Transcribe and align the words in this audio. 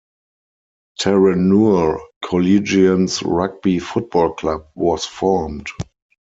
Terenure 0.99 1.99
Collegians 2.25 3.21
Rugby 3.21 3.77
Football 3.77 4.33
Club 4.33 4.65
was 4.73 5.05
formed. 5.05 5.67